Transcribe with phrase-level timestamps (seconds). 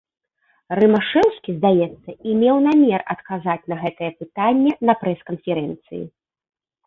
[0.79, 6.03] Рымашэўскі, здаецца, і меў намер адказаць на гэтае пытанне на прэс-канферэнцыі.